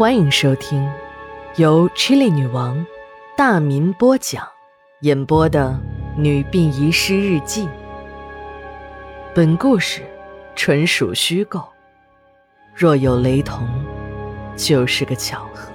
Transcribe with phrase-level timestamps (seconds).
[0.00, 0.90] 欢迎收听
[1.56, 2.86] 由 Chili 女王
[3.36, 4.48] 大民播讲、
[5.02, 5.78] 演播的
[6.18, 7.66] 《女病遗失日记》。
[9.34, 10.00] 本故事
[10.56, 11.68] 纯属虚构，
[12.74, 13.68] 若有雷同，
[14.56, 15.70] 就是个巧合。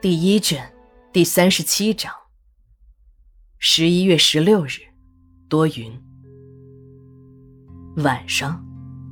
[0.00, 0.72] 第一卷
[1.12, 2.10] 第三十七章。
[3.58, 4.78] 十一月十六日，
[5.50, 5.92] 多云。
[7.96, 8.64] 晚上，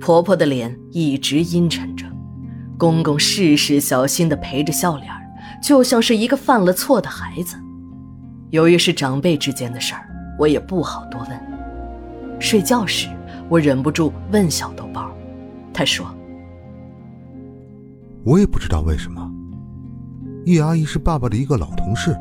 [0.00, 2.13] 婆婆的脸一直阴沉着。
[2.76, 5.10] 公公事事小心的陪着笑脸
[5.62, 7.56] 就像是一个犯了错的孩子。
[8.50, 10.06] 由于是长辈之间的事儿，
[10.38, 11.40] 我也不好多问。
[12.40, 13.08] 睡觉时，
[13.48, 15.10] 我忍不住问小豆包，
[15.72, 16.06] 他说
[18.24, 19.30] ：“我也不知道为什么，
[20.44, 22.16] 叶阿姨是爸爸的一个老同事，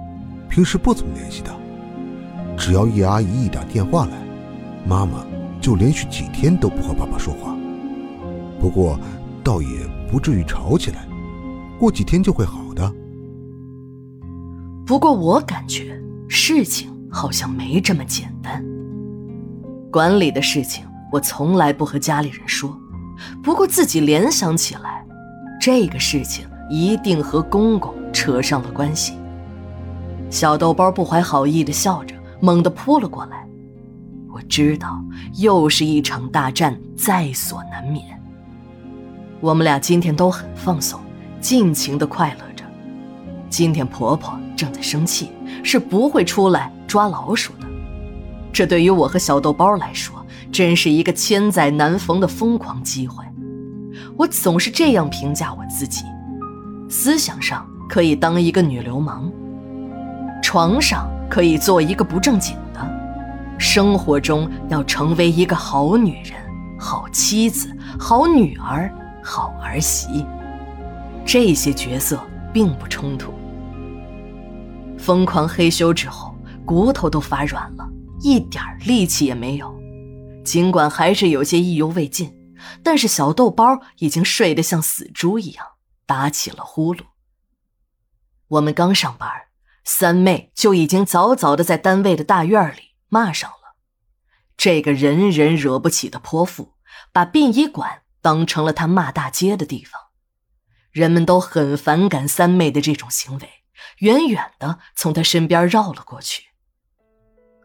[0.50, 1.52] 平时不怎么联系的。
[2.56, 4.14] 只要叶阿姨一打电话来，
[4.88, 5.26] 妈妈
[5.60, 7.56] 就连续几天都不和爸爸说话。
[8.60, 8.98] 不过，
[9.44, 9.68] 倒也……”
[10.10, 11.08] 不至于吵起来，
[11.80, 12.94] 过几天就会好的。
[14.86, 18.64] 不过我感觉事情好像没这么简单。
[19.92, 22.80] 管理的事情我从来不和家里人说，
[23.42, 25.04] 不过自己联想起来，
[25.60, 29.14] 这个事情一定和公公扯上了关系。
[30.30, 33.48] 小豆包不怀好意的笑着，猛地扑了过来。
[34.32, 35.04] 我知道，
[35.40, 38.22] 又是一场大战在所难免。
[39.44, 40.98] 我们俩今天都很放松，
[41.42, 42.64] 尽情的快乐着。
[43.50, 47.68] 今天婆婆正在生气，是不会出来抓老鼠的。
[48.54, 50.16] 这对于我和小豆包来说，
[50.50, 53.22] 真是一个千载难逢的疯狂机会。
[54.16, 56.06] 我总是这样评价我自己：
[56.90, 59.30] 思想上可以当一个女流氓，
[60.42, 62.80] 床上可以做一个不正经的，
[63.58, 66.34] 生活中要成为一个好女人、
[66.80, 67.70] 好妻子、
[68.00, 68.90] 好女儿。
[69.24, 70.26] 好儿媳，
[71.26, 72.20] 这些角色
[72.54, 73.34] 并不冲突。
[75.00, 76.36] 疯狂黑修之后，
[76.66, 77.90] 骨头都发软了，
[78.22, 79.74] 一点力气也没有。
[80.44, 82.34] 尽管还是有些意犹未尽，
[82.84, 85.66] 但是小豆包已经睡得像死猪一样，
[86.06, 87.00] 打起了呼噜。
[88.50, 89.30] 我们刚上班，
[89.84, 93.76] 三妹就已经早早的在单位的大院里骂上了
[94.56, 96.74] 这个人人惹不起的泼妇，
[97.12, 98.03] 把殡仪馆。
[98.24, 100.02] 当成了他骂大街的地方，
[100.92, 103.50] 人们都很反感三妹的这种行为，
[103.98, 106.44] 远远的从他身边绕了过去。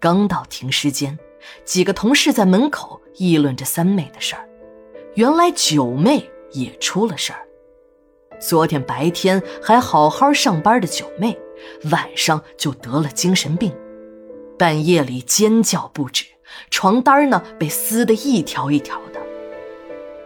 [0.00, 1.16] 刚到停尸间，
[1.64, 4.48] 几个同事在门口议论着三妹的事儿。
[5.14, 7.46] 原来九妹也出了事儿。
[8.40, 11.38] 昨天白天还好好上班的九妹，
[11.90, 13.72] 晚上就得了精神病，
[14.58, 16.24] 半夜里尖叫不止，
[16.68, 19.00] 床单呢被撕得一条一条。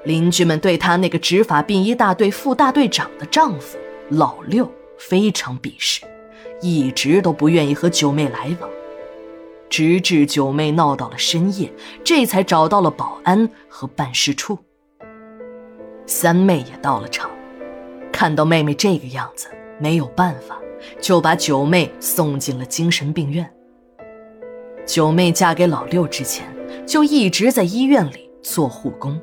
[0.05, 6.03] 邻居们对他那个执法殡仪大队副大队长的丈夫老六非常鄙视，
[6.61, 8.69] 一直都不愿意和九妹来往，
[9.71, 14.59] 直至九妹闹到了深夜，这才找到了保安和办事处。
[16.05, 17.31] 三妹也到了场，
[18.13, 19.47] 看到妹妹这个样子，
[19.79, 20.59] 没有办法，
[21.01, 23.49] 就把九妹送进了精神病院。
[24.85, 26.45] 九妹嫁给老六之前，
[26.85, 29.19] 就一直在医院里做护工。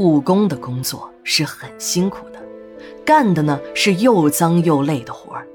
[0.00, 2.40] 护工的工作是很辛苦的，
[3.04, 5.46] 干的呢是又脏又累的活儿，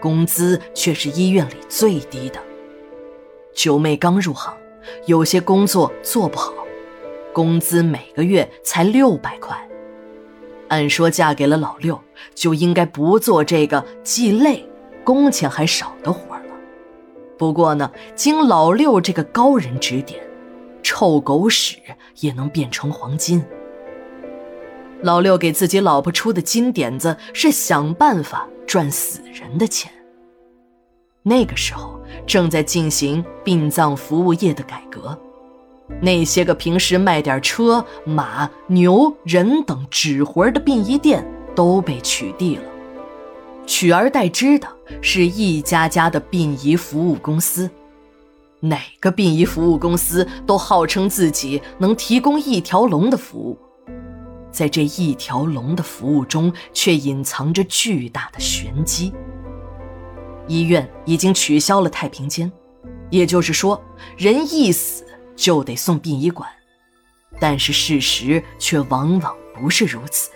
[0.00, 2.40] 工资却是医院里最低的。
[3.52, 4.56] 九妹刚入行，
[5.04, 6.54] 有些工作做不好，
[7.30, 9.54] 工资每个月才六百块。
[10.68, 12.00] 按说嫁给了老六，
[12.34, 14.66] 就应该不做这个既累、
[15.04, 16.54] 工钱还少的活儿了。
[17.36, 20.26] 不过呢，经老六这个高人指点，
[20.82, 21.76] 臭狗屎
[22.20, 23.44] 也能变成黄金。
[25.02, 29.92] 老六给自己老婆出的金点子是想办法赚死人的钱。
[31.22, 35.18] 那个时候正在进行殡葬服务业的改革，
[36.00, 42.62] 那些个平时卖点车马牛人等纸活的殡仪店都被取缔了，
[43.66, 44.68] 取而代之的
[45.00, 47.70] 是一家家的殡仪服务公司。
[48.60, 53.58] 哪个殡仪服务公司都号称自己能提供一条龙的服务。
[54.54, 59.12] 在这一条龙的服务中，却隐藏着巨大的玄机。
[60.46, 62.50] 医院已经取消了太平间，
[63.10, 63.82] 也就是说，
[64.16, 65.04] 人一死
[65.34, 66.48] 就得送殡仪馆。
[67.40, 70.30] 但是事实却往往不是如此。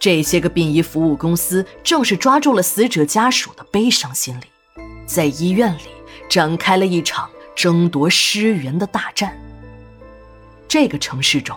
[0.00, 5.82] 这些个殡仪服务公司正是抓住了死者家属的悲伤心理，在医院里
[6.28, 9.38] 展开了一场争夺尸源的大战。
[10.66, 11.56] 这个城市中。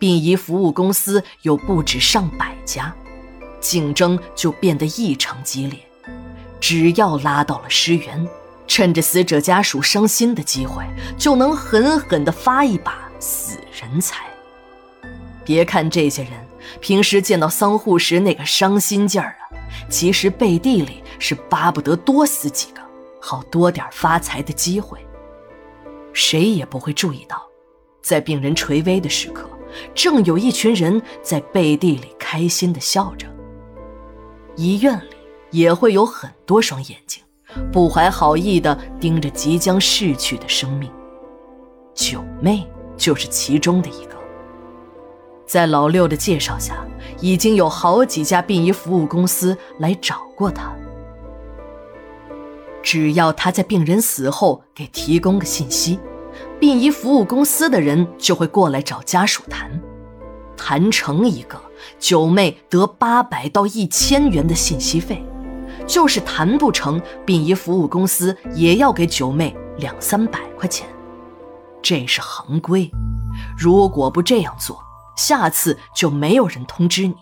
[0.00, 2.92] 殡仪服务公司有不止上百家，
[3.60, 5.78] 竞争就变得异常激烈。
[6.58, 8.26] 只要拉到了尸源，
[8.66, 10.82] 趁着死者家属伤心的机会，
[11.18, 14.24] 就能狠狠地发一把死人财。
[15.44, 16.32] 别看这些人
[16.80, 19.52] 平时见到丧户时那个伤心劲儿啊，
[19.90, 22.80] 其实背地里是巴不得多死几个，
[23.20, 24.98] 好多点发财的机会。
[26.14, 27.46] 谁也不会注意到，
[28.00, 29.48] 在病人垂危的时刻，
[29.94, 33.26] 正有一群人在背地里开心地笑着。
[34.56, 35.16] 医院里
[35.50, 37.22] 也会有很多双眼睛，
[37.72, 40.90] 不怀好意地盯着即将逝去的生命。
[41.94, 44.16] 九妹就是其中的一个。
[45.46, 46.86] 在老六的介绍下，
[47.20, 50.72] 已经有好几家殡仪服务公司来找过他。
[52.82, 55.98] 只要他在病人死后给提供个信息，
[56.60, 59.80] 殡仪服务公司的人就会过来找家属谈，
[60.58, 61.58] 谈成一个，
[61.98, 65.16] 九妹得八百到一千元的信息费；
[65.86, 70.86] 就是谈不成，殡仪服务公司也要给九妹两三百块钱。
[71.80, 72.90] 这是行规，
[73.56, 74.78] 如果不这样做，
[75.16, 77.14] 下次就没有人通知你，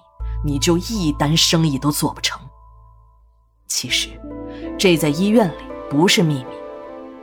[0.44, 2.40] 你就一单生意都做不成。
[3.68, 4.08] 其实。
[4.76, 5.54] 这在医院里
[5.90, 6.46] 不是秘密，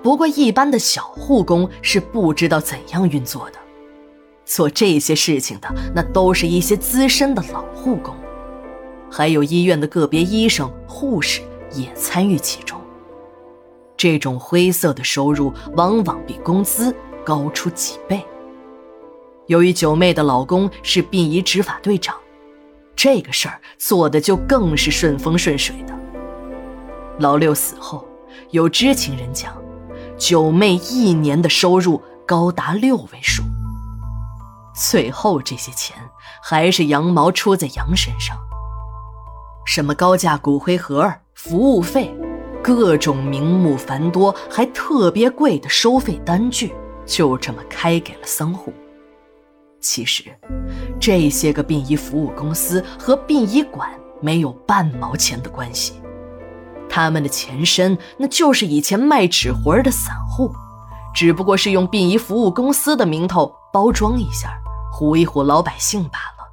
[0.05, 3.57] 不过一般的小护工是不知道怎样运作的。
[4.45, 8.13] 做这些事情的那都是一些资深的老护工，
[9.09, 11.41] 还有医院的个别医生、护士
[11.71, 12.79] 也参与其中。
[13.97, 18.23] 这种灰色的收入往往比工资高出几倍。
[19.47, 22.15] 由于九妹的老公是殡仪执法队长，
[22.95, 25.95] 这个事儿做的就更是顺风顺水的。
[27.17, 28.07] 老六死后，
[28.51, 29.59] 有知情人讲，
[30.17, 33.43] 九妹一年的收入高达六位数。
[34.73, 35.95] 最后这些钱
[36.41, 38.37] 还是羊毛出在羊身上。
[39.65, 42.13] 什么高价骨灰盒、服务费，
[42.61, 46.73] 各种名目繁多还特别贵的收费单据，
[47.05, 48.73] 就这么开给了丧户。
[49.79, 50.23] 其实，
[50.99, 53.89] 这些个殡仪服务公司和殡仪馆
[54.21, 55.93] 没有半毛钱的关系。
[56.95, 60.55] 他们的前身那就是以前卖纸活的散户，
[61.13, 64.57] 只不过是用殡仪服务公司的名头包装一下，
[64.93, 66.47] 唬一唬老百姓罢了。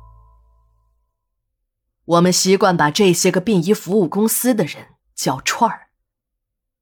[2.07, 5.83] 我们习惯把这些个殡仪服务公司的人叫串儿，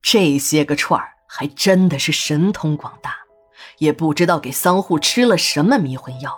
[0.01, 3.15] 这些个串儿还真的是神通广大，
[3.77, 6.35] 也不知道给丧户吃了什么迷魂药，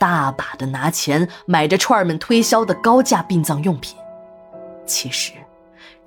[0.00, 3.94] 大把的拿钱买着串儿们推销的高价殡葬用品。
[4.86, 5.34] 其实。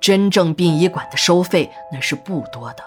[0.00, 2.82] 真正殡仪馆的收费那是不多的，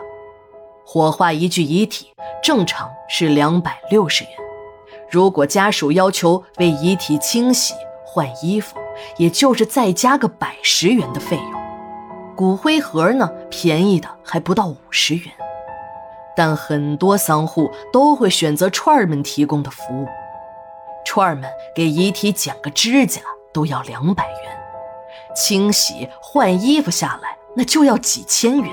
[0.86, 2.12] 火化一具遗体
[2.42, 4.34] 正常是两百六十元，
[5.10, 8.78] 如果家属要求为遗体清洗换衣服，
[9.18, 11.64] 也就是再加个百十元的费用。
[12.36, 15.32] 骨灰盒呢，便宜的还不到五十元，
[16.36, 20.08] 但很多丧户都会选择串儿们提供的服务，
[21.06, 23.22] 串儿们给遗体剪个指甲
[23.54, 24.63] 都要两百元。
[25.36, 28.72] 清洗换衣服下来，那就要几千元。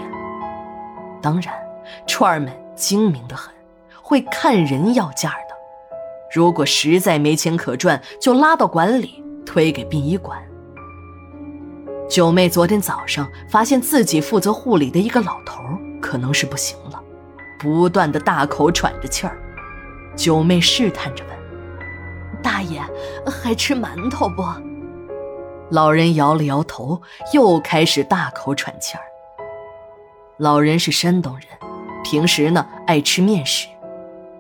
[1.23, 1.55] 当然，
[2.07, 3.53] 串儿们精明的很，
[4.03, 5.55] 会看人要价的。
[6.33, 10.41] 如果实在没钱可赚，就拉到馆里推给殡仪馆。
[12.09, 15.63] 九妹昨天早上发现自己负责护理的一个老头
[16.01, 17.03] 可能是不行了，
[17.59, 19.37] 不断的大口喘着气儿。
[20.17, 21.37] 九妹试探着问
[22.43, 22.81] ：“大爷，
[23.27, 24.43] 还吃馒头不？”
[25.71, 27.01] 老人摇了摇头，
[27.33, 29.05] 又开始大口喘气儿。
[30.37, 31.45] 老人是山东人，
[32.03, 33.69] 平时呢爱吃面食，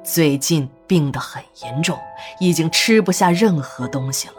[0.02, 1.96] 最近病得很严重，
[2.40, 4.34] 已经吃不下任何东西了。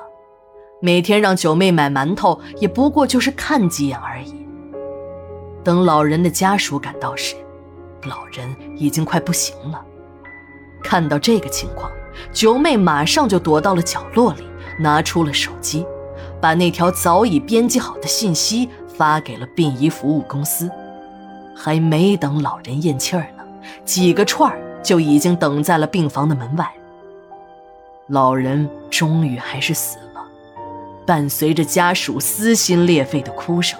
[0.82, 4.46] 每天让九妹买馒头，也不过就是看几眼而已。
[5.64, 7.36] 等老人的家属赶到时，
[8.04, 9.86] 老人已经快不行了。
[10.84, 11.90] 看到这个情况，
[12.34, 14.44] 九妹马上就躲到了角落里，
[14.78, 15.86] 拿出了手机。
[16.42, 18.68] 把那条早已编辑好的信息
[18.98, 20.70] 发给了殡仪服务公司，
[21.56, 23.44] 还没等老人咽气儿呢，
[23.86, 26.68] 几个串儿就已经等在了病房的门外。
[28.08, 30.26] 老人终于还是死了，
[31.06, 33.80] 伴随着家属撕心裂肺的哭声，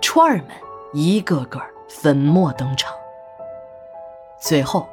[0.00, 0.48] 串儿们
[0.92, 2.92] 一个个粉墨登场。
[4.38, 4.86] 最后，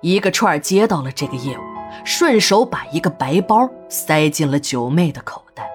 [0.00, 1.62] 一个串儿接到了这个业务，
[2.04, 5.68] 顺手把一个白包塞进了九妹的口袋。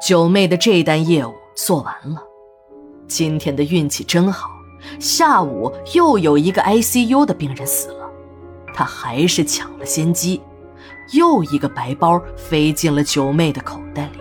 [0.00, 2.22] 九妹的这单业务做完了，
[3.06, 4.48] 今天的运气真好，
[4.98, 8.10] 下午又有一个 ICU 的病人死了，
[8.72, 10.40] 她还是抢了先机，
[11.12, 14.20] 又一个白包飞进了九妹的口袋里。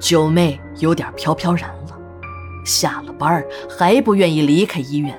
[0.00, 1.96] 九妹有点飘飘然了，
[2.66, 3.44] 下了班
[3.78, 5.16] 还不愿意离开医院，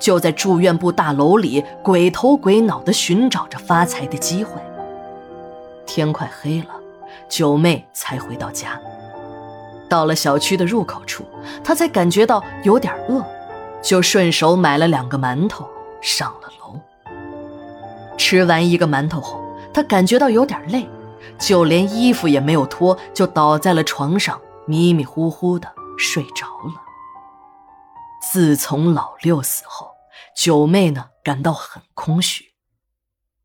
[0.00, 4.60] 就在住院部大楼里鬼头鬼脑地寻找着发财的机会。
[5.86, 6.75] 天快黑了，
[7.28, 8.80] 九妹才回到家。
[9.88, 11.24] 到了小区的入口处，
[11.62, 13.24] 她才感觉到有点饿，
[13.82, 15.68] 就顺手买了两个馒头
[16.00, 16.80] 上了楼。
[18.18, 19.40] 吃完一个馒头后，
[19.72, 20.88] 她感觉到有点累，
[21.38, 26.82] 就连衣服也没有脱，就倒在了床上，迷迷糊糊的睡着了。
[28.32, 29.90] 自从老六死后，
[30.36, 32.46] 九妹呢感到很空虚。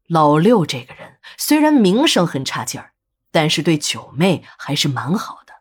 [0.08, 2.94] 老六这个人虽然名声很差劲儿，
[3.32, 5.54] 但是对九妹还是蛮好的。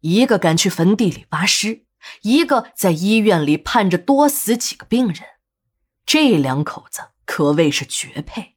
[0.00, 1.86] 一个敢去坟地里挖尸，
[2.22, 5.22] 一个在医院里盼着多死几个病人，
[6.04, 8.56] 这两口子可谓是绝配。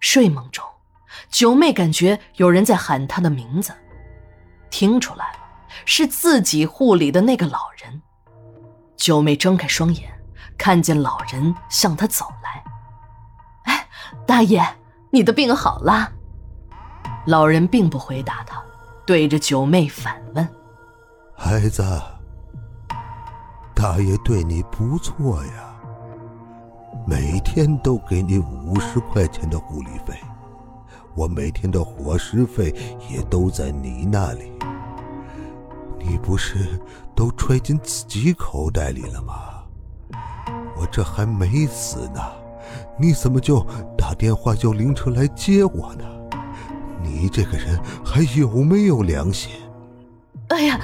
[0.00, 0.64] 睡梦中，
[1.28, 3.74] 九妹感觉有人在喊她的名字，
[4.70, 5.38] 听出来了，
[5.84, 8.00] 是自己护理的那个老人。
[8.96, 10.10] 九妹睁开双眼，
[10.56, 12.64] 看见老人向她走来。
[13.66, 13.88] “哎，
[14.26, 14.78] 大爷，
[15.10, 16.14] 你的病好了？”
[17.28, 18.58] 老人并不回答他。
[19.04, 20.48] 对着九妹反问
[21.36, 21.82] ：“孩子，
[23.74, 25.76] 大爷对你不错呀，
[27.06, 30.14] 每天都给你五十块钱的护理费，
[31.14, 32.74] 我每天的伙食费
[33.10, 34.50] 也都在你那里。
[35.98, 36.80] 你不是
[37.14, 39.34] 都揣进自己口袋里了吗？
[40.78, 42.22] 我这还没死呢，
[42.98, 43.62] 你怎么就
[43.98, 46.04] 打电话叫灵车来接我呢？”
[47.08, 49.50] 你这个人还有没有良心？
[50.48, 50.80] 哎呀，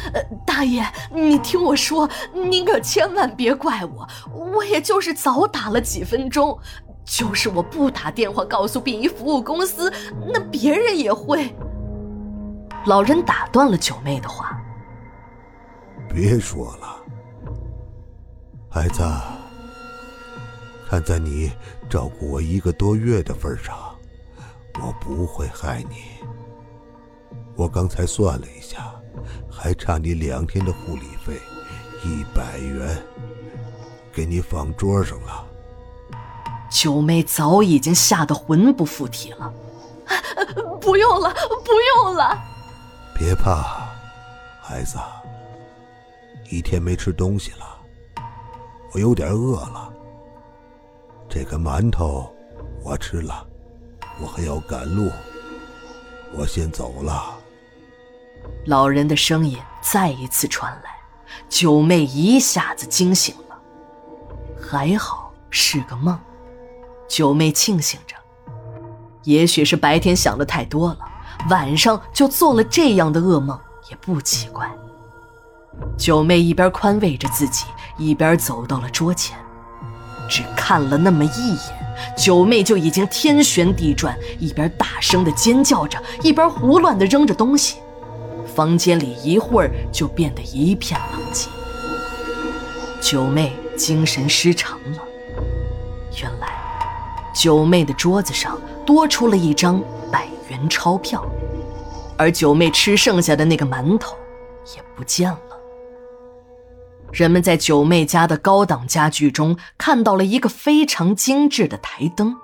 [0.46, 6.58] 大爷，你听我说，您可千万别怪我，我也就是早打了几分钟，
[7.04, 9.90] 就是我不打电话告诉殡仪服务公司，
[10.32, 11.54] 那别人也会。
[12.86, 14.60] 老人打断了九妹的话
[16.14, 16.96] ：“别说了，
[18.68, 19.02] 孩子，
[20.90, 21.50] 看在你
[21.88, 23.74] 照顾我一个多月的份上。”
[24.82, 25.96] 我不会害你。
[27.56, 28.92] 我刚才算了一下，
[29.50, 31.38] 还差你两天的护理费，
[32.04, 33.00] 一百元，
[34.12, 35.46] 给你放桌上了。
[36.68, 39.52] 九妹早已经吓得魂不附体了，
[40.80, 41.32] 不用了，
[41.64, 42.36] 不用了。
[43.14, 43.88] 别怕，
[44.60, 44.98] 孩子，
[46.50, 47.78] 一天没吃东西了，
[48.92, 49.92] 我有点饿了。
[51.28, 52.28] 这个馒头
[52.82, 53.46] 我吃了。
[54.21, 55.11] 我还要赶路，
[56.33, 57.37] 我先走了。
[58.66, 60.90] 老人的声音再一次传来，
[61.49, 63.59] 九妹一下子惊醒了。
[64.61, 66.18] 还好是个梦，
[67.09, 68.14] 九妹庆幸着。
[69.23, 70.99] 也许是白天想的太多了，
[71.50, 73.59] 晚上就做了这样的噩梦
[73.90, 74.71] 也不奇怪。
[75.97, 77.64] 九妹一边宽慰着自己，
[77.99, 79.38] 一边走到了桌前，
[80.28, 81.83] 只看了那么一眼。
[82.16, 87.76] 九妹就已经天旋地转，一边大声的尖叫着，一边胡乱的扔着东西。
[88.54, 91.48] 房间里一会儿就变得一片狼藉。
[93.00, 94.98] 九妹精神失常了。
[96.22, 96.48] 原来，
[97.34, 101.24] 九妹的桌子上多出了一张百元钞票，
[102.16, 104.16] 而九妹吃剩下的那个馒头
[104.74, 105.38] 也不见了。
[107.14, 112.37] 人们在九妹家的高档家具中看到了一个非常精致的台灯，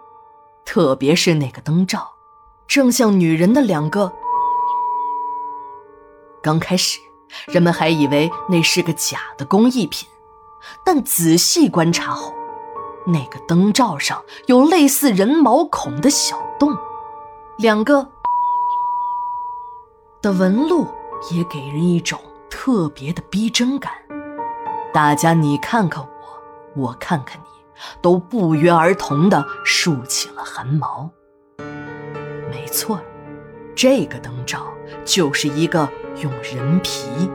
[0.64, 2.12] 特别是那个灯罩，
[2.68, 4.12] 正像女人的两个。
[6.40, 7.00] 刚开始，
[7.48, 10.08] 人们还以为那是个假的工艺品，
[10.84, 12.32] 但仔细观察后，
[13.08, 16.78] 那个灯罩上有类似人毛孔的小洞，
[17.58, 18.08] 两个
[20.22, 20.86] 的纹路
[21.32, 23.92] 也给人一种特别的逼真感。
[24.92, 27.46] 大家，你看看我，我看看你，
[28.02, 31.08] 都不约而同地竖起了汗毛。
[32.50, 33.00] 没错，
[33.76, 34.66] 这个灯罩
[35.04, 35.88] 就是一个
[36.20, 37.30] 用人皮，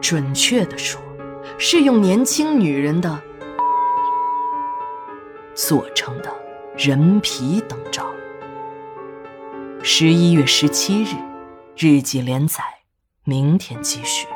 [0.00, 1.00] 准确地说，
[1.58, 3.20] 是用年轻女人的
[5.54, 6.32] 做成的
[6.76, 8.06] 人皮灯罩。
[9.82, 11.16] 十一月十七日，
[11.76, 12.64] 日记连载，
[13.24, 14.26] 明天继续。